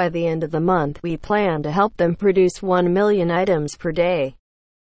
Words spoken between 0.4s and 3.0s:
of the month, we plan to help them produce 1